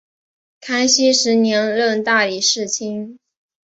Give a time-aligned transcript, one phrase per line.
[0.61, 3.19] 康熙十年任大理寺卿。